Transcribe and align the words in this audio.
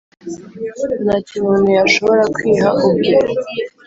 “Ntacyo 1.03 1.33
umuntu 1.39 1.67
yashobora 1.77 2.23
kwiha 2.35 2.69
ubwe 2.87 3.15